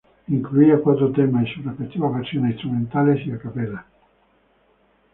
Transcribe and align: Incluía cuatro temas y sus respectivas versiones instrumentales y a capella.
Incluía 0.29 0.81
cuatro 0.83 1.11
temas 1.11 1.43
y 1.47 1.53
sus 1.53 1.63
respectivas 1.63 2.11
versiones 2.11 2.53
instrumentales 2.53 3.23
y 3.27 3.33
a 3.33 3.37
capella. 3.37 3.85